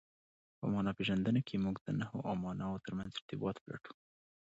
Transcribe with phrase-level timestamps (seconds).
[0.57, 3.93] په مانا پېژندنه کښي موږ د نخښو او ماناوو ترمنځ ارتباط پلټو.